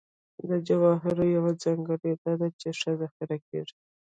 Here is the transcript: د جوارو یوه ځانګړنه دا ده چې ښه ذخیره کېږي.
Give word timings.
د 0.47 0.49
جوارو 0.67 1.23
یوه 1.35 1.51
ځانګړنه 1.63 2.13
دا 2.23 2.33
ده 2.39 2.47
چې 2.59 2.67
ښه 2.79 2.91
ذخیره 2.99 3.37
کېږي. 3.47 3.75